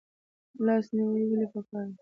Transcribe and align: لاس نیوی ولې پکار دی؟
لاس 0.65 0.85
نیوی 0.95 1.23
ولې 1.29 1.47
پکار 1.53 1.83
دی؟ 1.85 1.89